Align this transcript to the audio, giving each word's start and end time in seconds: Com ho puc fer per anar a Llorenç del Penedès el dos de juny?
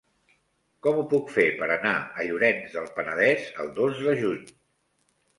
Com 0.85 0.95
ho 0.99 1.01
puc 1.09 1.27
fer 1.33 1.43
per 1.59 1.67
anar 1.75 1.91
a 2.21 2.25
Llorenç 2.27 2.73
del 2.77 2.87
Penedès 2.95 3.43
el 3.65 3.69
dos 3.81 4.01
de 4.07 4.15
juny? 4.23 4.41